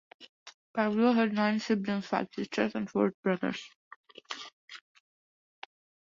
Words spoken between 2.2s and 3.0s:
sisters and